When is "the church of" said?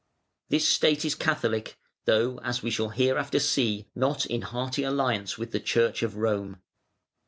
5.51-6.15